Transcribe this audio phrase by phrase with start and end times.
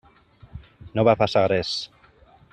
[0.95, 1.77] No va passar res.